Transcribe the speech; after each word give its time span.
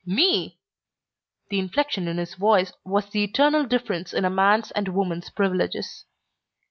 "Me?" 0.03 0.57
The 1.49 1.59
inflection 1.59 2.07
in 2.07 2.17
his 2.17 2.33
voice 2.33 2.73
was 2.83 3.11
the 3.11 3.23
eternal 3.23 3.65
difference 3.67 4.13
in 4.15 4.25
a 4.25 4.31
man's 4.31 4.71
and 4.71 4.87
woman's 4.87 5.29
privileges. 5.29 6.05